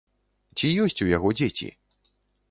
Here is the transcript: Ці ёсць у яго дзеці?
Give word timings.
Ці 0.57 0.71
ёсць 0.83 1.03
у 1.05 1.09
яго 1.09 1.33
дзеці? 1.41 1.69